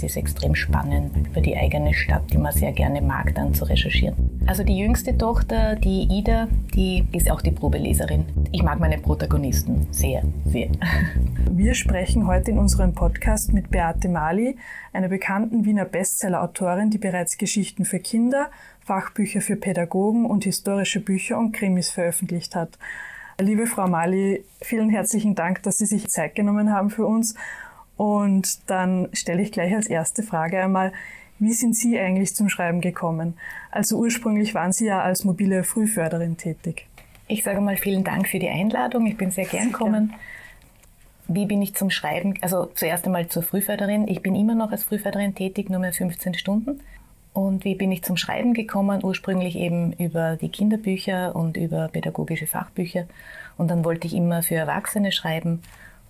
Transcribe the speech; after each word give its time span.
Es 0.00 0.04
ist 0.12 0.16
extrem 0.16 0.54
spannend, 0.54 1.14
über 1.26 1.42
die 1.42 1.54
eigene 1.54 1.92
Stadt, 1.92 2.22
die 2.32 2.38
man 2.38 2.52
sehr 2.52 2.72
gerne 2.72 3.02
mag, 3.02 3.34
dann 3.34 3.52
zu 3.52 3.66
recherchieren. 3.66 4.40
Also 4.46 4.64
die 4.64 4.78
jüngste 4.78 5.18
Tochter, 5.18 5.76
die 5.76 6.08
Ida, 6.10 6.48
die 6.74 7.06
ist 7.12 7.30
auch 7.30 7.42
die 7.42 7.50
Probeleserin. 7.50 8.24
Ich 8.50 8.62
mag 8.62 8.80
meine 8.80 8.96
Protagonisten 8.96 9.88
sehr, 9.90 10.22
sehr. 10.46 10.70
Wir 11.50 11.74
sprechen 11.74 12.26
heute 12.26 12.52
in 12.52 12.58
unserem 12.58 12.94
Podcast 12.94 13.52
mit 13.52 13.70
Beate 13.70 14.08
Mali, 14.08 14.56
einer 14.94 15.08
bekannten 15.08 15.66
Wiener 15.66 15.84
Bestseller-Autorin, 15.84 16.88
die 16.88 16.96
bereits 16.96 17.36
Geschichten 17.36 17.84
für 17.84 17.98
Kinder, 17.98 18.50
Fachbücher 18.86 19.42
für 19.42 19.56
Pädagogen 19.56 20.24
und 20.24 20.44
historische 20.44 21.00
Bücher 21.00 21.36
und 21.36 21.52
Krimis 21.52 21.90
veröffentlicht 21.90 22.56
hat. 22.56 22.78
Liebe 23.38 23.66
Frau 23.66 23.86
Mali, 23.86 24.46
vielen 24.62 24.88
herzlichen 24.88 25.34
Dank, 25.34 25.62
dass 25.62 25.76
Sie 25.76 25.86
sich 25.86 26.08
Zeit 26.08 26.34
genommen 26.34 26.72
haben 26.72 26.88
für 26.88 27.04
uns 27.04 27.34
und 28.00 28.70
dann 28.70 29.10
stelle 29.12 29.42
ich 29.42 29.52
gleich 29.52 29.74
als 29.74 29.86
erste 29.86 30.22
Frage 30.22 30.58
einmal, 30.58 30.90
wie 31.38 31.52
sind 31.52 31.76
Sie 31.76 32.00
eigentlich 32.00 32.34
zum 32.34 32.48
Schreiben 32.48 32.80
gekommen? 32.80 33.34
Also 33.70 33.98
ursprünglich 33.98 34.54
waren 34.54 34.72
Sie 34.72 34.86
ja 34.86 35.02
als 35.02 35.24
mobile 35.24 35.64
Frühförderin 35.64 36.38
tätig. 36.38 36.86
Ich 37.28 37.42
sage 37.42 37.60
mal 37.60 37.76
vielen 37.76 38.02
Dank 38.02 38.26
für 38.26 38.38
die 38.38 38.48
Einladung. 38.48 39.06
Ich 39.06 39.18
bin 39.18 39.30
sehr 39.30 39.44
gern 39.44 39.70
gekommen. 39.70 40.14
Wie 41.28 41.44
bin 41.44 41.60
ich 41.60 41.74
zum 41.74 41.90
Schreiben? 41.90 42.38
Also 42.40 42.70
zuerst 42.74 43.04
einmal 43.04 43.28
zur 43.28 43.42
Frühförderin. 43.42 44.08
Ich 44.08 44.22
bin 44.22 44.34
immer 44.34 44.54
noch 44.54 44.72
als 44.72 44.84
Frühförderin 44.84 45.34
tätig, 45.34 45.68
nur 45.68 45.80
mehr 45.80 45.92
15 45.92 46.32
Stunden. 46.32 46.80
Und 47.34 47.66
wie 47.66 47.74
bin 47.74 47.92
ich 47.92 48.02
zum 48.02 48.16
Schreiben 48.16 48.54
gekommen? 48.54 49.04
Ursprünglich 49.04 49.56
eben 49.56 49.92
über 49.92 50.36
die 50.36 50.48
Kinderbücher 50.48 51.36
und 51.36 51.58
über 51.58 51.88
pädagogische 51.88 52.46
Fachbücher. 52.46 53.04
Und 53.58 53.70
dann 53.70 53.84
wollte 53.84 54.06
ich 54.06 54.14
immer 54.14 54.42
für 54.42 54.54
Erwachsene 54.54 55.12
schreiben 55.12 55.60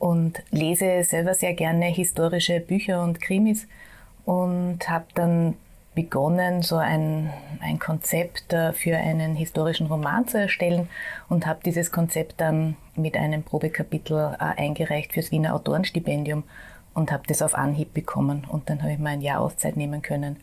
und 0.00 0.42
lese 0.50 1.04
selber 1.04 1.34
sehr 1.34 1.52
gerne 1.54 1.84
historische 1.84 2.58
Bücher 2.58 3.04
und 3.04 3.20
Krimis 3.20 3.68
und 4.24 4.88
habe 4.88 5.04
dann 5.14 5.54
begonnen, 5.94 6.62
so 6.62 6.76
ein, 6.76 7.30
ein 7.60 7.78
Konzept 7.78 8.52
äh, 8.52 8.72
für 8.72 8.96
einen 8.96 9.36
historischen 9.36 9.86
Roman 9.88 10.26
zu 10.26 10.38
erstellen 10.38 10.88
und 11.28 11.46
habe 11.46 11.60
dieses 11.64 11.92
Konzept 11.92 12.40
dann 12.40 12.76
mit 12.96 13.16
einem 13.16 13.42
Probekapitel 13.42 14.34
äh, 14.34 14.36
eingereicht 14.38 15.12
fürs 15.12 15.30
Wiener 15.30 15.54
Autorenstipendium 15.54 16.44
und 16.94 17.12
habe 17.12 17.24
das 17.26 17.42
auf 17.42 17.54
Anhieb 17.54 17.92
bekommen. 17.92 18.46
Und 18.48 18.70
dann 18.70 18.82
habe 18.82 18.92
ich 18.92 18.98
mir 18.98 19.10
ein 19.10 19.20
Jahr 19.20 19.40
Auszeit 19.40 19.76
nehmen 19.76 20.00
können 20.00 20.36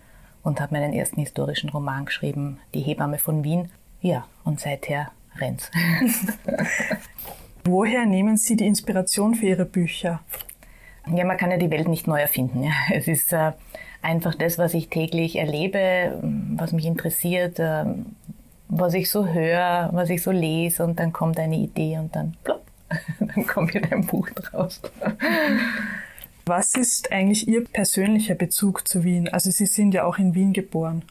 und 0.43 0.61
habe 0.61 0.75
meinen 0.75 0.93
ersten 0.93 1.19
historischen 1.19 1.69
Roman 1.69 2.05
geschrieben, 2.05 2.59
Die 2.75 2.81
Hebamme 2.81 3.17
von 3.17 3.43
Wien. 3.43 3.71
Ja, 4.01 4.27
und 4.43 4.59
seither 4.59 5.11
rennt's. 5.39 5.71
Woher 7.67 8.05
nehmen 8.05 8.37
Sie 8.37 8.55
die 8.55 8.65
Inspiration 8.65 9.35
für 9.35 9.47
Ihre 9.47 9.65
Bücher? 9.65 10.21
Ja, 11.13 11.25
man 11.25 11.35
kann 11.35 11.51
ja 11.51 11.57
die 11.57 11.69
Welt 11.69 11.89
nicht 11.89 12.07
neu 12.07 12.19
erfinden. 12.19 12.63
Ja. 12.63 12.71
Es 12.93 13.09
ist 13.09 13.33
äh, 13.33 13.51
einfach 14.01 14.35
das, 14.35 14.57
was 14.57 14.73
ich 14.73 14.87
täglich 14.87 15.35
erlebe, 15.35 16.17
was 16.55 16.71
mich 16.71 16.85
interessiert, 16.85 17.59
äh, 17.59 17.83
was 18.69 18.93
ich 18.93 19.09
so 19.09 19.27
höre, 19.27 19.89
was 19.91 20.09
ich 20.09 20.23
so 20.23 20.31
lese 20.31 20.85
und 20.85 20.97
dann 20.97 21.11
kommt 21.11 21.39
eine 21.39 21.57
Idee 21.57 21.97
und 21.97 22.15
dann 22.15 22.37
plopp, 22.45 22.65
dann 23.19 23.45
kommt 23.45 23.73
wieder 23.73 23.91
ein 23.91 24.05
Buch 24.05 24.29
draus. 24.29 24.81
Was 26.45 26.75
ist 26.75 27.11
eigentlich 27.11 27.45
Ihr 27.45 27.65
persönlicher 27.65 28.35
Bezug 28.35 28.87
zu 28.87 29.03
Wien? 29.03 29.27
Also 29.27 29.51
Sie 29.51 29.65
sind 29.65 29.93
ja 29.93 30.05
auch 30.05 30.17
in 30.17 30.33
Wien 30.33 30.53
geboren. 30.53 31.01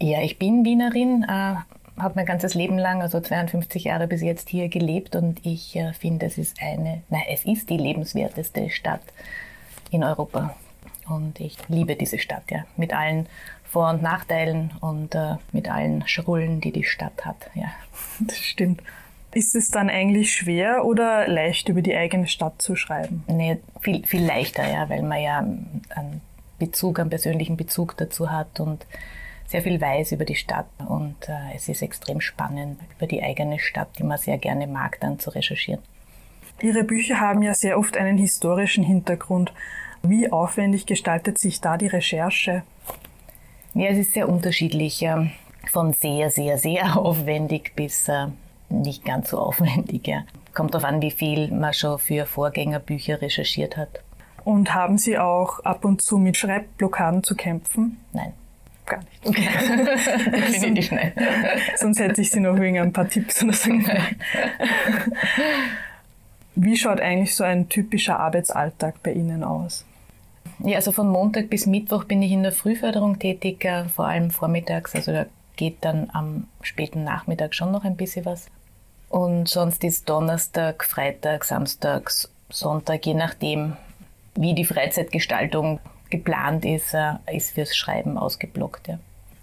Ja, 0.00 0.22
ich 0.22 0.38
bin 0.38 0.64
Wienerin, 0.64 1.26
äh, 1.28 1.56
habe 1.98 2.14
mein 2.16 2.26
ganzes 2.26 2.54
Leben 2.54 2.78
lang, 2.78 3.02
also 3.02 3.20
52 3.20 3.84
Jahre 3.84 4.06
bis 4.06 4.22
jetzt 4.22 4.48
hier 4.48 4.68
gelebt 4.68 5.16
und 5.16 5.44
ich 5.44 5.76
äh, 5.76 5.92
finde, 5.92 6.26
es 6.26 6.38
ist 6.38 6.60
eine, 6.62 7.02
nein, 7.08 7.24
es 7.30 7.44
ist 7.44 7.70
die 7.70 7.76
lebenswerteste 7.76 8.70
Stadt 8.70 9.02
in 9.90 10.04
Europa. 10.04 10.54
Und 11.08 11.40
ich 11.40 11.56
liebe 11.68 11.96
diese 11.96 12.18
Stadt, 12.18 12.50
ja, 12.50 12.64
mit 12.76 12.92
allen 12.92 13.26
Vor- 13.64 13.90
und 13.90 14.02
Nachteilen 14.02 14.72
und 14.80 15.14
äh, 15.14 15.36
mit 15.52 15.70
allen 15.70 16.06
Schrullen, 16.06 16.60
die 16.60 16.72
die 16.72 16.84
Stadt 16.84 17.24
hat, 17.24 17.50
ja. 17.54 17.70
Das 18.20 18.38
stimmt. 18.38 18.82
Ist 19.32 19.54
es 19.54 19.70
dann 19.70 19.90
eigentlich 19.90 20.34
schwer 20.34 20.84
oder 20.84 21.28
leicht, 21.28 21.68
über 21.68 21.82
die 21.82 21.94
eigene 21.94 22.26
Stadt 22.26 22.62
zu 22.62 22.76
schreiben? 22.76 23.24
Nee, 23.26 23.58
viel, 23.80 24.04
viel 24.06 24.24
leichter, 24.24 24.66
ja, 24.66 24.88
weil 24.88 25.02
man 25.02 25.20
ja 25.20 25.38
einen 25.38 26.22
Bezug, 26.58 26.98
einen 26.98 27.10
persönlichen 27.10 27.56
Bezug 27.56 27.96
dazu 27.98 28.30
hat 28.30 28.58
und 28.58 28.86
sehr 29.48 29.62
viel 29.62 29.80
weiß 29.80 30.12
über 30.12 30.26
die 30.26 30.34
Stadt 30.34 30.68
und 30.86 31.16
äh, 31.28 31.56
es 31.56 31.68
ist 31.68 31.82
extrem 31.82 32.20
spannend, 32.20 32.78
über 32.96 33.06
die 33.06 33.22
eigene 33.22 33.58
Stadt, 33.58 33.88
die 33.98 34.04
man 34.04 34.18
sehr 34.18 34.36
gerne 34.36 34.66
mag, 34.66 35.00
dann 35.00 35.18
zu 35.18 35.30
recherchieren. 35.30 35.82
Ihre 36.60 36.84
Bücher 36.84 37.18
haben 37.18 37.42
ja 37.42 37.54
sehr 37.54 37.78
oft 37.78 37.96
einen 37.96 38.18
historischen 38.18 38.84
Hintergrund. 38.84 39.52
Wie 40.02 40.30
aufwendig 40.30 40.86
gestaltet 40.86 41.38
sich 41.38 41.60
da 41.60 41.78
die 41.78 41.86
Recherche? 41.86 42.62
Ja, 43.74 43.88
es 43.88 43.98
ist 43.98 44.12
sehr 44.12 44.28
unterschiedlich. 44.28 45.02
Ähm, 45.02 45.30
von 45.70 45.92
sehr, 45.92 46.30
sehr, 46.30 46.58
sehr 46.58 46.96
aufwendig 46.98 47.74
bis 47.74 48.08
äh, 48.08 48.26
nicht 48.68 49.04
ganz 49.04 49.30
so 49.30 49.38
aufwendig. 49.38 50.06
Ja. 50.06 50.24
Kommt 50.52 50.74
darauf 50.74 50.86
an, 50.86 51.00
wie 51.00 51.10
viel 51.10 51.50
man 51.50 51.72
schon 51.72 51.98
für 51.98 52.26
Vorgängerbücher 52.26 53.22
recherchiert 53.22 53.76
hat. 53.78 54.02
Und 54.44 54.74
haben 54.74 54.98
Sie 54.98 55.18
auch 55.18 55.60
ab 55.60 55.84
und 55.84 56.02
zu 56.02 56.18
mit 56.18 56.36
Schreibblockaden 56.36 57.22
zu 57.22 57.34
kämpfen? 57.34 57.98
Nein 58.12 58.34
gar 58.88 59.00
nicht. 59.00 59.38
Definitiv 60.52 60.92
nein. 60.92 61.12
Sonst 61.76 62.00
hätte 62.00 62.20
ich 62.20 62.30
sie 62.30 62.40
noch 62.40 62.58
wegen 62.58 62.78
ein 62.78 62.92
paar 62.92 63.08
Tipps 63.08 63.42
oder 63.42 63.52
so 63.52 63.70
gefragt. 63.70 64.16
Wie 66.54 66.76
schaut 66.76 67.00
eigentlich 67.00 67.36
so 67.36 67.44
ein 67.44 67.68
typischer 67.68 68.18
Arbeitsalltag 68.18 69.02
bei 69.02 69.12
Ihnen 69.12 69.44
aus? 69.44 69.84
Ja, 70.58 70.76
also 70.76 70.90
von 70.90 71.08
Montag 71.08 71.50
bis 71.50 71.66
Mittwoch 71.66 72.04
bin 72.04 72.20
ich 72.20 72.32
in 72.32 72.42
der 72.42 72.50
Frühförderung 72.50 73.18
tätig, 73.18 73.64
äh, 73.64 73.84
vor 73.84 74.08
allem 74.08 74.30
vormittags. 74.30 74.94
Also 74.94 75.12
da 75.12 75.26
geht 75.56 75.76
dann 75.82 76.10
am 76.12 76.48
späten 76.62 77.04
Nachmittag 77.04 77.54
schon 77.54 77.70
noch 77.70 77.84
ein 77.84 77.96
bisschen 77.96 78.24
was. 78.24 78.48
Und 79.08 79.48
sonst 79.48 79.84
ist 79.84 80.08
Donnerstag, 80.08 80.84
Freitag, 80.84 81.44
Samstag, 81.44 82.10
Sonntag, 82.50 83.06
je 83.06 83.14
nachdem, 83.14 83.76
wie 84.34 84.54
die 84.54 84.64
Freizeitgestaltung 84.64 85.80
geplant 86.10 86.64
ist, 86.64 86.94
äh, 86.94 87.14
ist 87.32 87.52
fürs 87.52 87.76
Schreiben 87.76 88.18
ausgeblockt. 88.18 88.88
Ja. 88.88 88.98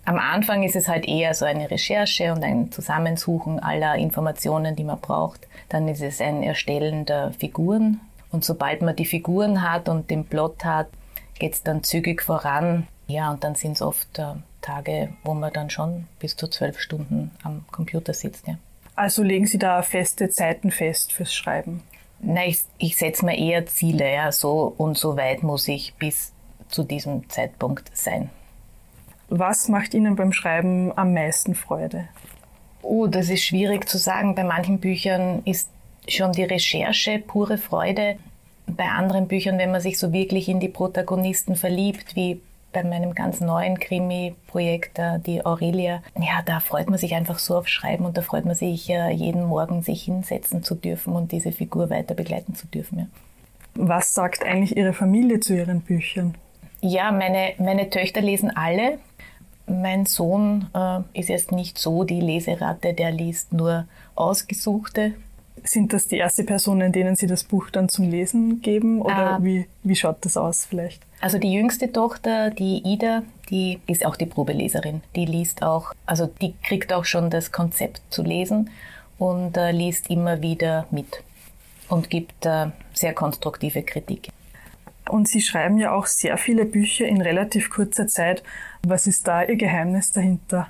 Am 0.05 0.19
Anfang 0.19 0.61
ist 0.61 0.75
es 0.75 0.87
halt 0.87 1.07
eher 1.07 1.33
so 1.33 1.45
eine 1.45 1.71
Recherche 1.71 2.31
und 2.31 2.43
ein 2.43 2.71
Zusammensuchen 2.71 3.59
aller 3.59 3.95
Informationen, 3.95 4.75
die 4.75 4.83
man 4.83 4.99
braucht. 4.99 5.47
Dann 5.69 5.87
ist 5.87 6.01
es 6.01 6.21
ein 6.21 6.43
Erstellen 6.43 7.05
der 7.05 7.31
Figuren. 7.31 7.99
Und 8.31 8.45
sobald 8.45 8.83
man 8.83 8.95
die 8.95 9.05
Figuren 9.05 9.67
hat 9.67 9.89
und 9.89 10.11
den 10.11 10.25
Plot 10.25 10.63
hat, 10.63 10.89
geht 11.39 11.53
es 11.53 11.63
dann 11.63 11.83
zügig 11.83 12.21
voran. 12.21 12.87
Ja, 13.07 13.31
und 13.31 13.43
dann 13.43 13.55
sind 13.55 13.73
es 13.73 13.81
oft 13.81 14.19
äh, 14.19 14.33
Tage, 14.61 15.09
wo 15.23 15.33
man 15.33 15.51
dann 15.51 15.71
schon 15.71 16.07
bis 16.19 16.35
zu 16.35 16.47
zwölf 16.47 16.79
Stunden 16.79 17.31
am 17.43 17.65
Computer 17.71 18.13
sitzt. 18.13 18.47
Ja. 18.47 18.57
Also 18.95 19.23
legen 19.23 19.47
Sie 19.47 19.57
da 19.57 19.81
feste 19.81 20.29
Zeiten 20.29 20.69
fest 20.69 21.13
fürs 21.13 21.33
Schreiben? 21.33 21.81
Nein, 22.19 22.49
ich, 22.49 22.61
ich 22.77 22.97
setze 22.97 23.25
mir 23.25 23.37
eher 23.37 23.65
Ziele. 23.65 24.11
Ja, 24.11 24.31
so 24.31 24.73
und 24.77 24.97
so 24.97 25.17
weit 25.17 25.43
muss 25.43 25.67
ich 25.67 25.95
bis 25.95 26.31
zu 26.69 26.83
diesem 26.83 27.29
Zeitpunkt 27.29 27.91
sein. 27.95 28.29
Was 29.29 29.69
macht 29.69 29.93
Ihnen 29.93 30.15
beim 30.15 30.33
Schreiben 30.33 30.95
am 30.97 31.13
meisten 31.13 31.55
Freude? 31.55 32.07
Oh, 32.81 33.07
das 33.07 33.29
ist 33.29 33.43
schwierig 33.43 33.89
zu 33.89 33.97
sagen. 33.97 34.35
Bei 34.35 34.43
manchen 34.43 34.79
Büchern 34.79 35.41
ist 35.45 35.69
schon 36.07 36.31
die 36.31 36.43
Recherche 36.43 37.19
pure 37.19 37.57
Freude. 37.57 38.17
Bei 38.67 38.85
anderen 38.85 39.27
Büchern, 39.27 39.57
wenn 39.57 39.71
man 39.71 39.81
sich 39.81 39.97
so 39.97 40.13
wirklich 40.13 40.49
in 40.49 40.59
die 40.59 40.69
Protagonisten 40.69 41.55
verliebt, 41.55 42.15
wie 42.15 42.41
bei 42.73 42.83
meinem 42.83 43.15
ganz 43.15 43.39
neuen 43.39 43.79
Krimi-Projekt, 43.79 44.99
die 45.25 45.45
Aurelia, 45.45 46.03
ja, 46.19 46.41
da 46.45 46.59
freut 46.59 46.89
man 46.89 46.99
sich 46.99 47.15
einfach 47.15 47.39
so 47.39 47.57
auf 47.57 47.67
Schreiben 47.67 48.05
und 48.05 48.17
da 48.17 48.21
freut 48.21 48.45
man 48.45 48.53
sich 48.53 48.89
äh, 48.89 49.11
jeden 49.11 49.45
Morgen, 49.45 49.81
sich 49.81 50.03
hinsetzen 50.03 50.61
zu 50.61 50.75
dürfen 50.75 51.15
und 51.15 51.31
diese 51.31 51.53
Figur 51.53 51.89
weiter 51.89 52.15
begleiten 52.15 52.53
zu 52.53 52.67
dürfen. 52.67 53.09
Was 53.75 54.13
sagt 54.13 54.43
eigentlich 54.43 54.75
Ihre 54.75 54.93
Familie 54.93 55.39
zu 55.39 55.55
Ihren 55.55 55.81
Büchern? 55.81 56.35
Ja, 56.87 57.11
meine, 57.11 57.53
meine 57.57 57.89
Töchter 57.89 58.21
lesen 58.21 58.55
alle. 58.55 58.99
Mein 59.65 60.05
Sohn 60.05 60.69
äh, 60.75 60.99
ist 61.19 61.29
jetzt 61.29 61.51
nicht 61.51 61.79
so 61.79 62.03
die 62.03 62.21
Leseratte, 62.21 62.93
der 62.93 63.09
liest 63.09 63.53
nur 63.53 63.87
ausgesuchte. 64.13 65.13
Sind 65.63 65.93
das 65.93 66.07
die 66.07 66.17
erste 66.17 66.43
Personen, 66.43 66.91
denen 66.91 67.15
Sie 67.15 67.25
das 67.25 67.43
Buch 67.43 67.71
dann 67.71 67.89
zum 67.89 68.07
Lesen 68.07 68.61
geben 68.61 69.01
oder 69.01 69.39
äh, 69.39 69.43
wie, 69.43 69.67
wie 69.81 69.95
schaut 69.95 70.17
das 70.21 70.37
aus 70.37 70.65
vielleicht? 70.65 71.01
Also 71.21 71.39
die 71.39 71.51
jüngste 71.51 71.91
Tochter, 71.91 72.51
die 72.51 72.83
Ida, 72.85 73.23
die 73.49 73.79
ist 73.87 74.05
auch 74.05 74.15
die 74.15 74.27
Probeleserin. 74.27 75.01
Die 75.15 75.25
liest 75.25 75.63
auch, 75.63 75.91
also 76.05 76.27
die 76.27 76.53
kriegt 76.61 76.93
auch 76.93 77.05
schon 77.05 77.31
das 77.31 77.51
Konzept 77.51 78.01
zu 78.11 78.21
lesen 78.21 78.69
und 79.17 79.57
äh, 79.57 79.71
liest 79.71 80.11
immer 80.11 80.43
wieder 80.43 80.85
mit 80.91 81.23
und 81.89 82.11
gibt 82.11 82.45
äh, 82.45 82.67
sehr 82.93 83.13
konstruktive 83.13 83.81
Kritik. 83.81 84.29
Und 85.15 85.29
Sie 85.29 85.39
schreiben 85.39 85.77
ja 85.77 85.93
auch 85.93 86.07
sehr 86.07 86.37
viele 86.37 86.65
Bücher 86.65 87.07
in 87.07 87.21
relativ 87.21 87.69
kurzer 87.69 88.05
Zeit. 88.05 88.43
Was 88.85 89.07
ist 89.07 89.25
da 89.25 89.43
Ihr 89.43 89.55
Geheimnis 89.55 90.11
dahinter? 90.11 90.67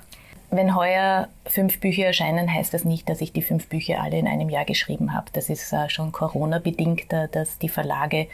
Wenn 0.52 0.76
heuer 0.76 1.26
fünf 1.46 1.80
Bücher 1.80 2.04
erscheinen, 2.04 2.54
heißt 2.54 2.72
das 2.72 2.84
nicht, 2.84 3.08
dass 3.08 3.20
ich 3.20 3.32
die 3.32 3.42
fünf 3.42 3.66
Bücher 3.66 4.00
alle 4.00 4.16
in 4.16 4.28
einem 4.28 4.48
Jahr 4.48 4.64
geschrieben 4.64 5.12
habe. 5.14 5.26
Das 5.32 5.50
ist 5.50 5.72
äh, 5.72 5.88
schon 5.88 6.12
Corona-bedingt, 6.12 7.12
äh, 7.12 7.26
dass 7.26 7.58
die 7.58 7.68
Verlage 7.68 8.28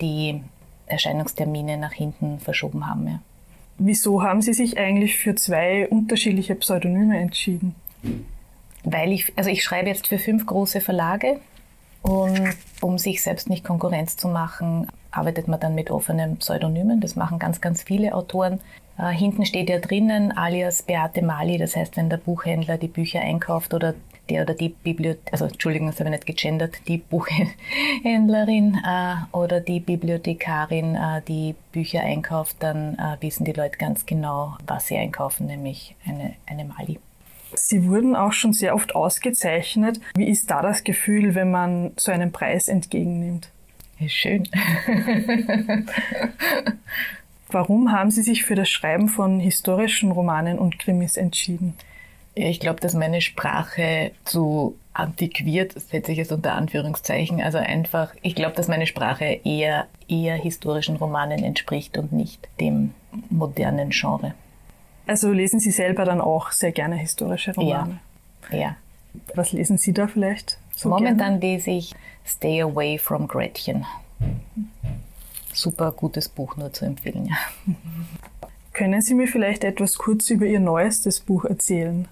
die 0.00 0.40
Erscheinungstermine 0.86 1.76
nach 1.76 1.92
hinten 1.92 2.40
verschoben 2.40 2.86
haben. 2.86 3.06
Ja. 3.06 3.20
Wieso 3.76 4.22
haben 4.22 4.40
Sie 4.40 4.54
sich 4.54 4.78
eigentlich 4.78 5.18
für 5.18 5.34
zwei 5.34 5.86
unterschiedliche 5.86 6.54
Pseudonyme 6.54 7.18
entschieden? 7.18 7.74
Weil 8.84 9.12
ich, 9.12 9.34
also 9.36 9.50
ich 9.50 9.62
schreibe 9.62 9.90
jetzt 9.90 10.06
für 10.06 10.18
fünf 10.18 10.46
große 10.46 10.80
Verlage 10.80 11.40
und 12.02 12.56
um 12.80 12.98
sich 12.98 13.22
selbst 13.22 13.50
nicht 13.50 13.64
Konkurrenz 13.64 14.16
zu 14.16 14.28
machen, 14.28 14.86
arbeitet 15.10 15.48
man 15.48 15.60
dann 15.60 15.74
mit 15.74 15.90
offenen 15.90 16.36
Pseudonymen. 16.36 17.00
Das 17.00 17.16
machen 17.16 17.38
ganz, 17.38 17.60
ganz 17.60 17.82
viele 17.82 18.14
Autoren. 18.14 18.60
Äh, 18.98 19.10
hinten 19.10 19.46
steht 19.46 19.68
ja 19.70 19.78
drinnen 19.78 20.36
alias 20.36 20.82
Beate 20.82 21.22
Mali. 21.22 21.58
Das 21.58 21.76
heißt, 21.76 21.96
wenn 21.96 22.10
der 22.10 22.18
Buchhändler 22.18 22.78
die 22.78 22.88
Bücher 22.88 23.20
einkauft 23.20 23.74
oder 23.74 23.94
der 24.28 24.42
oder 24.42 24.54
die 24.54 24.68
Bibliothek, 24.68 25.32
also 25.32 25.46
Entschuldigung, 25.46 25.88
das 25.88 25.98
habe 26.00 26.10
ich 26.10 26.12
nicht 26.12 26.26
gegendert, 26.26 26.76
die 26.86 26.98
Buchhändlerin 26.98 28.78
äh, 28.84 29.36
oder 29.36 29.60
die 29.60 29.80
Bibliothekarin, 29.80 30.94
äh, 30.94 31.22
die 31.26 31.54
Bücher 31.72 32.00
einkauft, 32.00 32.56
dann 32.60 32.94
äh, 32.94 33.16
wissen 33.20 33.44
die 33.44 33.52
Leute 33.52 33.78
ganz 33.78 34.06
genau, 34.06 34.56
was 34.66 34.86
sie 34.86 34.96
einkaufen, 34.96 35.46
nämlich 35.46 35.96
eine, 36.06 36.34
eine 36.46 36.64
Mali. 36.64 36.98
Sie 37.54 37.84
wurden 37.86 38.16
auch 38.16 38.32
schon 38.32 38.52
sehr 38.52 38.74
oft 38.74 38.94
ausgezeichnet. 38.94 40.00
Wie 40.14 40.28
ist 40.28 40.50
da 40.50 40.62
das 40.62 40.84
Gefühl, 40.84 41.34
wenn 41.34 41.50
man 41.50 41.92
so 41.96 42.12
einen 42.12 42.32
Preis 42.32 42.68
entgegennimmt? 42.68 43.50
Schön. 44.06 44.48
Warum 47.50 47.92
haben 47.92 48.10
Sie 48.10 48.22
sich 48.22 48.44
für 48.44 48.54
das 48.54 48.68
Schreiben 48.68 49.08
von 49.08 49.40
historischen 49.40 50.12
Romanen 50.12 50.58
und 50.58 50.78
Krimis 50.78 51.16
entschieden? 51.16 51.74
Ich 52.34 52.60
glaube, 52.60 52.78
dass 52.80 52.94
meine 52.94 53.20
Sprache 53.20 54.12
zu 54.24 54.76
antiquiert, 54.92 55.72
setze 55.72 56.12
ich 56.12 56.18
es 56.18 56.30
unter 56.30 56.54
Anführungszeichen, 56.54 57.40
also 57.40 57.58
einfach, 57.58 58.14
ich 58.22 58.34
glaube, 58.34 58.54
dass 58.54 58.68
meine 58.68 58.86
Sprache 58.86 59.40
eher, 59.44 59.86
eher 60.08 60.36
historischen 60.36 60.96
Romanen 60.96 61.42
entspricht 61.42 61.98
und 61.98 62.12
nicht 62.12 62.48
dem 62.60 62.94
modernen 63.30 63.90
Genre. 63.90 64.34
Also 65.08 65.32
lesen 65.32 65.58
Sie 65.58 65.70
selber 65.70 66.04
dann 66.04 66.20
auch 66.20 66.52
sehr 66.52 66.70
gerne 66.70 66.96
historische 66.96 67.54
Romane? 67.54 67.98
Ja. 68.50 68.58
ja. 68.58 68.76
Was 69.34 69.52
lesen 69.52 69.78
Sie 69.78 69.94
da 69.94 70.06
vielleicht? 70.06 70.58
So 70.76 70.90
Momentan 70.90 71.40
gerne? 71.40 71.56
lese 71.56 71.70
ich 71.70 71.94
Stay 72.26 72.60
Away 72.62 72.98
from 72.98 73.26
Gretchen. 73.26 73.86
Super 75.54 75.92
gutes 75.92 76.28
Buch, 76.28 76.56
nur 76.58 76.72
zu 76.74 76.84
empfehlen. 76.84 77.26
Ja. 77.26 77.74
Können 78.74 79.00
Sie 79.00 79.14
mir 79.14 79.26
vielleicht 79.26 79.64
etwas 79.64 79.96
kurz 79.96 80.28
über 80.28 80.44
Ihr 80.44 80.60
neuestes 80.60 81.20
Buch 81.20 81.46
erzählen? 81.46 82.06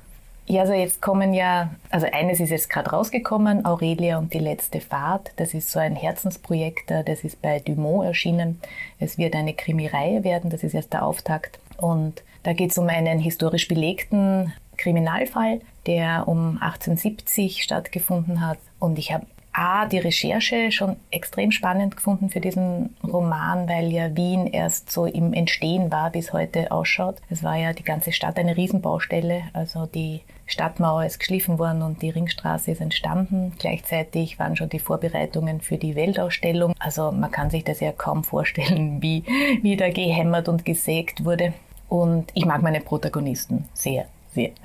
Ja, 0.48 0.60
also 0.60 0.74
jetzt 0.74 1.02
kommen 1.02 1.34
ja, 1.34 1.70
also 1.90 2.06
eines 2.12 2.38
ist 2.38 2.50
jetzt 2.50 2.70
gerade 2.70 2.90
rausgekommen, 2.90 3.66
Aurelia 3.66 4.16
und 4.18 4.32
die 4.32 4.38
letzte 4.38 4.80
Fahrt. 4.80 5.32
Das 5.36 5.54
ist 5.54 5.72
so 5.72 5.80
ein 5.80 5.96
Herzensprojekt, 5.96 6.88
äh, 6.92 7.02
das 7.02 7.24
ist 7.24 7.42
bei 7.42 7.58
Dumont 7.58 8.06
erschienen. 8.06 8.60
Es 9.00 9.18
wird 9.18 9.34
eine 9.34 9.54
Krimireihe 9.54 10.22
werden, 10.22 10.48
das 10.48 10.62
ist 10.62 10.74
erst 10.74 10.92
der 10.92 11.04
Auftakt. 11.04 11.58
Und 11.78 12.22
da 12.44 12.52
geht 12.52 12.70
es 12.70 12.78
um 12.78 12.88
einen 12.88 13.18
historisch 13.18 13.66
belegten 13.66 14.52
Kriminalfall, 14.76 15.62
der 15.86 16.28
um 16.28 16.58
1870 16.60 17.64
stattgefunden 17.64 18.46
hat. 18.46 18.58
Und 18.78 19.00
ich 19.00 19.12
habe 19.12 19.26
A, 19.56 19.86
die 19.86 19.98
Recherche 19.98 20.70
schon 20.70 20.96
extrem 21.10 21.50
spannend 21.50 21.96
gefunden 21.96 22.28
für 22.28 22.40
diesen 22.40 22.94
Roman, 23.02 23.66
weil 23.66 23.90
ja 23.90 24.14
Wien 24.14 24.46
erst 24.46 24.90
so 24.90 25.06
im 25.06 25.32
Entstehen 25.32 25.90
war, 25.90 26.10
bis 26.10 26.34
heute 26.34 26.70
ausschaut. 26.70 27.16
Es 27.30 27.42
war 27.42 27.56
ja 27.56 27.72
die 27.72 27.82
ganze 27.82 28.12
Stadt 28.12 28.38
eine 28.38 28.54
Riesenbaustelle, 28.54 29.44
also 29.54 29.86
die 29.86 30.20
Stadtmauer 30.44 31.06
ist 31.06 31.18
geschliffen 31.20 31.58
worden 31.58 31.80
und 31.80 32.02
die 32.02 32.10
Ringstraße 32.10 32.70
ist 32.70 32.82
entstanden. 32.82 33.54
Gleichzeitig 33.58 34.38
waren 34.38 34.56
schon 34.56 34.68
die 34.68 34.78
Vorbereitungen 34.78 35.62
für 35.62 35.78
die 35.78 35.96
Weltausstellung. 35.96 36.74
Also 36.78 37.10
man 37.10 37.30
kann 37.30 37.48
sich 37.48 37.64
das 37.64 37.80
ja 37.80 37.92
kaum 37.92 38.24
vorstellen, 38.24 39.00
wie, 39.02 39.24
wie 39.62 39.76
da 39.76 39.88
gehämmert 39.88 40.50
und 40.50 40.66
gesägt 40.66 41.24
wurde. 41.24 41.54
Und 41.88 42.30
ich 42.34 42.44
mag 42.44 42.62
meine 42.62 42.80
Protagonisten 42.80 43.64
sehr, 43.72 44.04
sehr. 44.34 44.50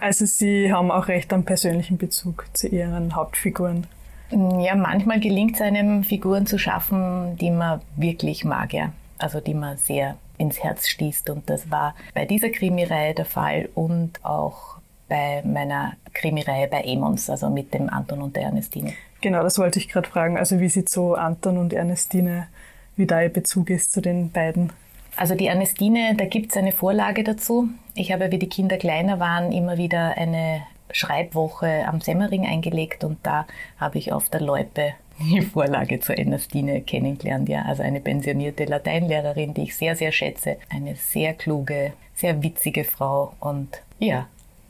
Also 0.00 0.26
Sie 0.26 0.70
haben 0.70 0.90
auch 0.90 1.08
recht 1.08 1.32
einen 1.32 1.46
persönlichen 1.46 1.96
Bezug 1.96 2.44
zu 2.52 2.68
Ihren 2.68 3.16
Hauptfiguren. 3.16 3.86
Ja, 4.30 4.74
manchmal 4.74 5.20
gelingt 5.20 5.56
es 5.56 5.60
einem, 5.60 6.02
Figuren 6.02 6.46
zu 6.46 6.58
schaffen, 6.58 7.36
die 7.36 7.50
man 7.50 7.80
wirklich 7.96 8.44
mag, 8.44 8.72
ja. 8.72 8.92
Also 9.18 9.40
die 9.40 9.54
man 9.54 9.76
sehr 9.76 10.16
ins 10.38 10.62
Herz 10.62 10.88
schließt. 10.88 11.30
Und 11.30 11.48
das 11.48 11.70
war 11.70 11.94
bei 12.14 12.24
dieser 12.24 12.50
Krimireihe 12.50 13.14
der 13.14 13.24
Fall 13.24 13.68
und 13.74 14.24
auch 14.24 14.78
bei 15.08 15.42
meiner 15.44 15.92
Krimireihe 16.12 16.66
bei 16.68 16.82
Emons, 16.82 17.28
also 17.28 17.50
mit 17.50 17.74
dem 17.74 17.88
Anton 17.88 18.22
und 18.22 18.36
der 18.36 18.44
Ernestine. 18.44 18.94
Genau, 19.20 19.42
das 19.42 19.58
wollte 19.58 19.78
ich 19.78 19.88
gerade 19.88 20.08
fragen. 20.08 20.36
Also 20.36 20.60
wie 20.60 20.68
sieht 20.68 20.88
so 20.88 21.14
Anton 21.14 21.58
und 21.58 21.72
Ernestine, 21.72 22.48
wie 22.96 23.06
da 23.06 23.22
ihr 23.22 23.28
Bezug 23.28 23.70
ist 23.70 23.92
zu 23.92 24.00
den 24.00 24.30
beiden? 24.30 24.72
Also 25.16 25.34
die 25.34 25.46
Ernestine, 25.46 26.14
da 26.16 26.24
gibt 26.24 26.50
es 26.50 26.56
eine 26.56 26.72
Vorlage 26.72 27.22
dazu. 27.22 27.68
Ich 27.94 28.12
habe, 28.12 28.32
wie 28.32 28.38
die 28.38 28.48
Kinder 28.48 28.76
kleiner 28.76 29.20
waren, 29.20 29.52
immer 29.52 29.78
wieder 29.78 30.16
eine 30.16 30.62
Schreibwoche 30.94 31.86
am 31.86 32.00
Semmering 32.00 32.46
eingelegt 32.46 33.04
und 33.04 33.18
da 33.22 33.46
habe 33.78 33.98
ich 33.98 34.12
auf 34.12 34.30
der 34.30 34.40
Loipe 34.40 34.94
die 35.18 35.42
Vorlage 35.42 36.00
zur 36.00 36.16
Ernestine 36.16 36.80
kennengelernt. 36.80 37.48
Ja, 37.48 37.62
also 37.62 37.82
eine 37.82 38.00
pensionierte 38.00 38.64
Lateinlehrerin, 38.64 39.54
die 39.54 39.64
ich 39.64 39.76
sehr, 39.76 39.96
sehr 39.96 40.12
schätze. 40.12 40.56
Eine 40.70 40.96
sehr 40.96 41.34
kluge, 41.34 41.92
sehr 42.14 42.42
witzige 42.42 42.84
Frau 42.84 43.34
und 43.40 43.82
ja, 43.98 44.26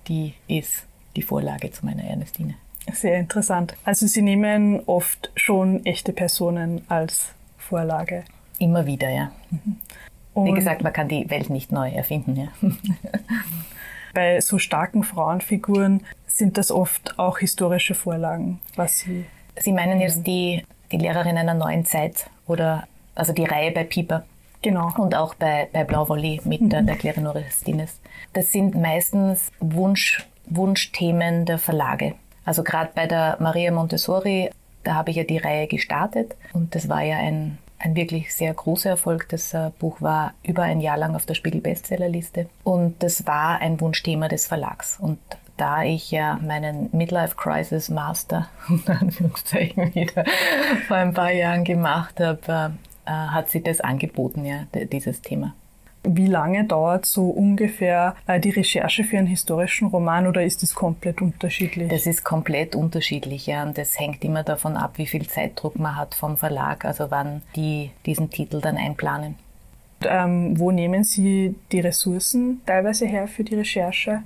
die 0.09 0.35
ist 0.49 0.87
die 1.17 1.23
Vorlage 1.23 1.71
zu 1.71 1.85
meiner 1.87 2.05
Ernestine. 2.05 2.55
Sehr 2.93 3.19
interessant. 3.19 3.75
Also 3.85 4.06
Sie 4.06 4.23
nehmen 4.23 4.82
oft 4.87 5.31
schon 5.37 5.85
echte 5.87 6.12
Personen 6.12 6.82
als 6.88 7.32
Vorlage. 7.56 8.25
Immer 8.59 8.87
wieder, 8.87 9.09
ja. 9.09 9.32
Mhm. 9.50 9.76
Wie 10.37 10.53
gesagt, 10.53 10.82
man 10.82 10.93
kann 10.93 11.09
die 11.09 11.31
Welt 11.31 11.49
nicht 11.49 11.71
neu 11.71 11.88
erfinden, 11.91 12.37
ja. 12.37 12.49
Bei 14.14 14.40
so 14.40 14.58
starken 14.58 15.02
Frauenfiguren 15.02 16.05
sind 16.26 16.56
das 16.56 16.70
oft 16.70 17.19
auch 17.19 17.38
historische 17.38 17.94
Vorlagen, 17.94 18.61
was 18.76 19.00
Sie. 19.00 19.26
Sie 19.56 19.72
meinen 19.72 20.00
jetzt 20.00 20.26
die, 20.26 20.64
die 20.90 20.99
Lehrerin 20.99 21.37
einer 21.37 21.55
neuen 21.55 21.84
Zeit 21.84 22.31
oder 22.46 22.87
also 23.14 23.32
die 23.32 23.44
Reihe 23.44 23.72
bei 23.72 23.84
Pieper. 23.84 24.25
Genau. 24.62 24.90
Und 24.96 25.14
auch 25.14 25.34
bei, 25.34 25.69
bei 25.72 25.84
Blau 25.84 26.08
Volley 26.08 26.40
mit 26.44 26.62
mhm. 26.62 26.70
der, 26.70 26.82
der 26.82 26.96
Claire 26.96 27.44
Stines. 27.50 28.00
Das 28.32 28.50
sind 28.50 28.75
meistens 28.75 29.50
Wunsch, 29.61 30.26
Wunschthemen 30.46 31.44
der 31.44 31.58
Verlage. 31.58 32.14
Also 32.44 32.62
gerade 32.62 32.90
bei 32.94 33.06
der 33.06 33.37
Maria 33.40 33.72
Montessori, 33.72 34.50
da 34.82 34.94
habe 34.94 35.11
ich 35.11 35.16
ja 35.16 35.25
die 35.25 35.38
Reihe 35.38 35.66
gestartet 35.66 36.34
und 36.52 36.75
das 36.75 36.88
war 36.88 37.02
ja 37.02 37.19
ein 37.19 37.58
ein 37.79 37.97
wirklich 37.97 38.35
sehr 38.35 38.53
großer 38.53 38.91
Erfolg. 38.91 39.29
Das 39.29 39.53
äh, 39.55 39.71
Buch 39.79 40.00
war 40.00 40.35
über 40.43 40.62
ein 40.62 40.81
Jahr 40.81 40.97
lang 40.97 41.15
auf 41.15 41.26
der 41.26 41.35
Spiegel 41.35 41.61
Bestsellerliste 41.61 42.49
und 42.62 43.02
das 43.02 43.26
war 43.26 43.61
ein 43.61 43.81
Wunschthema 43.81 44.28
des 44.28 44.47
Verlags. 44.47 44.99
Und 44.99 45.19
da 45.57 45.85
ich 45.85 46.11
ja 46.11 46.38
meinen 46.43 46.88
Midlife 46.93 47.37
Crisis 47.37 47.88
Master 47.88 48.49
wieder 48.69 50.25
vor 50.88 50.97
ein 50.97 51.14
paar 51.14 51.33
Jahren 51.33 51.64
gemacht 51.64 52.19
habe, 52.21 52.75
äh, 53.07 53.11
hat 53.11 53.50
sie 53.50 53.62
das 53.62 53.81
angeboten, 53.81 54.45
ja, 54.45 54.66
dieses 54.73 55.21
Thema. 55.23 55.54
Wie 56.06 56.26
lange 56.26 56.64
dauert 56.64 57.06
so 57.06 57.30
ungefähr 57.30 58.14
äh, 58.26 58.38
die 58.38 58.50
Recherche 58.50 59.04
für 59.04 59.18
einen 59.18 59.26
historischen 59.26 59.88
Roman 59.88 60.26
oder 60.26 60.44
ist 60.44 60.62
es 60.62 60.75
komplett 60.75 61.23
unterschiedlich? 61.23 61.88
Das 61.88 62.06
ist 62.06 62.25
komplett 62.25 62.76
unterschiedlich, 62.76 63.46
ja. 63.46 63.62
Und 63.62 63.78
das 63.78 63.99
hängt 63.99 64.23
immer 64.23 64.42
davon 64.42 64.76
ab, 64.76 64.92
wie 64.96 65.06
viel 65.06 65.26
Zeitdruck 65.26 65.78
man 65.78 65.96
hat 65.96 66.14
vom 66.14 66.37
Verlag, 66.37 66.84
also 66.84 67.11
wann 67.11 67.42
die 67.56 67.90
diesen 68.04 68.30
Titel 68.30 68.61
dann 68.61 68.76
einplanen. 68.76 69.37
Ähm, 70.02 70.58
wo 70.58 70.70
nehmen 70.70 71.04
Sie 71.04 71.54
die 71.73 71.80
Ressourcen 71.80 72.61
teilweise 72.66 73.06
her 73.06 73.26
für 73.26 73.44
die 73.44 73.54
Recherche? 73.54 74.23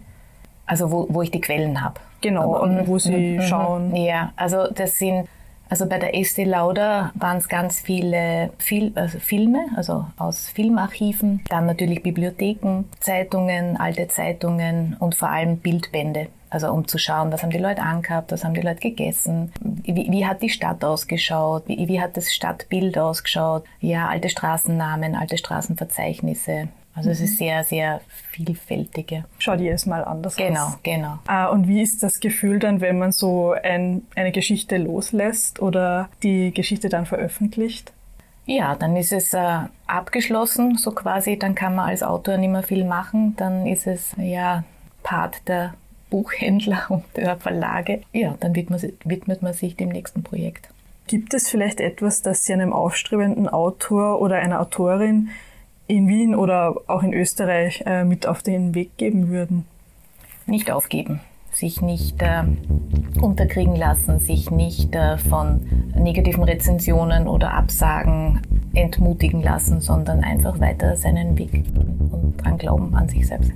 Also 0.66 0.90
wo, 0.90 1.06
wo 1.08 1.22
ich 1.22 1.30
die 1.30 1.40
Quellen 1.40 1.82
habe. 1.82 2.00
Genau, 2.20 2.56
Aber, 2.56 2.62
und 2.62 2.86
wo 2.88 2.98
Sie 2.98 3.38
mhm, 3.38 3.42
schauen. 3.42 3.94
Ja, 3.94 4.32
also 4.36 4.66
das 4.66 4.98
sind 4.98 5.28
also 5.68 5.86
bei 5.86 5.98
der 5.98 6.14
Estee 6.14 6.44
Lauder 6.44 7.12
waren 7.14 7.38
es 7.38 7.48
ganz 7.48 7.80
viele 7.80 8.50
Fil 8.58 8.92
also 8.94 9.18
Filme, 9.18 9.66
also 9.76 10.06
aus 10.16 10.48
Filmarchiven, 10.48 11.42
dann 11.48 11.66
natürlich 11.66 12.02
Bibliotheken, 12.02 12.84
Zeitungen, 13.00 13.76
alte 13.76 14.08
Zeitungen 14.08 14.96
und 14.98 15.14
vor 15.14 15.30
allem 15.30 15.58
Bildbände. 15.58 16.28
Also 16.50 16.72
um 16.72 16.88
zu 16.88 16.96
schauen, 16.96 17.30
was 17.30 17.42
haben 17.42 17.50
die 17.50 17.58
Leute 17.58 17.82
angehabt, 17.82 18.32
was 18.32 18.42
haben 18.42 18.54
die 18.54 18.62
Leute 18.62 18.80
gegessen, 18.80 19.52
wie, 19.60 19.94
wie 20.10 20.26
hat 20.26 20.40
die 20.40 20.48
Stadt 20.48 20.82
ausgeschaut, 20.82 21.64
wie, 21.66 21.88
wie 21.88 22.00
hat 22.00 22.16
das 22.16 22.32
Stadtbild 22.32 22.96
ausgeschaut, 22.98 23.64
ja, 23.80 24.08
alte 24.08 24.30
Straßennamen, 24.30 25.14
alte 25.14 25.36
Straßenverzeichnisse. 25.36 26.68
Also 26.98 27.10
es 27.10 27.20
ist 27.20 27.32
mhm. 27.32 27.36
sehr, 27.36 27.64
sehr 27.64 28.00
vielfältig. 28.32 29.22
Schaut 29.38 29.60
jedes 29.60 29.86
Mal 29.86 30.04
anders 30.04 30.34
genau, 30.34 30.66
aus. 30.66 30.78
Genau, 30.82 30.98
genau. 30.98 31.18
Ah, 31.28 31.46
und 31.46 31.68
wie 31.68 31.80
ist 31.80 32.02
das 32.02 32.18
Gefühl 32.18 32.58
dann, 32.58 32.80
wenn 32.80 32.98
man 32.98 33.12
so 33.12 33.52
ein, 33.52 34.02
eine 34.16 34.32
Geschichte 34.32 34.78
loslässt 34.78 35.62
oder 35.62 36.08
die 36.24 36.52
Geschichte 36.52 36.88
dann 36.88 37.06
veröffentlicht? 37.06 37.92
Ja, 38.46 38.74
dann 38.74 38.96
ist 38.96 39.12
es 39.12 39.32
äh, 39.32 39.58
abgeschlossen, 39.86 40.76
so 40.76 40.90
quasi. 40.90 41.38
Dann 41.38 41.54
kann 41.54 41.76
man 41.76 41.88
als 41.88 42.02
Autor 42.02 42.36
nicht 42.36 42.50
mehr 42.50 42.64
viel 42.64 42.84
machen. 42.84 43.36
Dann 43.36 43.66
ist 43.66 43.86
es 43.86 44.16
ja 44.16 44.64
Part 45.04 45.46
der 45.46 45.74
Buchhändler 46.10 46.86
und 46.88 47.04
der 47.14 47.36
Verlage. 47.36 48.00
Ja, 48.12 48.34
dann 48.40 48.56
widmet, 48.56 48.92
widmet 49.04 49.42
man 49.42 49.52
sich 49.52 49.76
dem 49.76 49.90
nächsten 49.90 50.24
Projekt. 50.24 50.68
Gibt 51.06 51.32
es 51.32 51.48
vielleicht 51.48 51.80
etwas, 51.80 52.22
das 52.22 52.44
Sie 52.44 52.52
einem 52.52 52.72
aufstrebenden 52.72 53.48
Autor 53.48 54.20
oder 54.20 54.36
einer 54.36 54.60
Autorin 54.60 55.30
in 55.88 56.06
Wien 56.06 56.34
oder 56.34 56.76
auch 56.86 57.02
in 57.02 57.12
Österreich 57.12 57.82
äh, 57.86 58.04
mit 58.04 58.26
auf 58.26 58.42
den 58.42 58.74
Weg 58.74 58.96
geben 58.96 59.28
würden? 59.28 59.64
Nicht 60.46 60.70
aufgeben, 60.70 61.20
sich 61.52 61.82
nicht 61.82 62.22
äh, 62.22 62.44
unterkriegen 63.20 63.74
lassen, 63.74 64.20
sich 64.20 64.50
nicht 64.50 64.94
äh, 64.94 65.18
von 65.18 65.66
negativen 65.96 66.44
Rezensionen 66.44 67.26
oder 67.26 67.54
Absagen 67.54 68.42
entmutigen 68.74 69.42
lassen, 69.42 69.80
sondern 69.80 70.22
einfach 70.22 70.60
weiter 70.60 70.96
seinen 70.96 71.36
Weg 71.36 71.64
und 72.12 72.36
dran 72.36 72.58
glauben 72.58 72.94
an 72.94 73.08
sich 73.08 73.26
selbst. 73.26 73.52